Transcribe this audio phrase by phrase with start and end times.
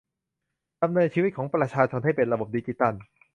[0.81, 2.93] ดำเนินชีวิตของประชาชนให้เป็นระบบดิจิทัล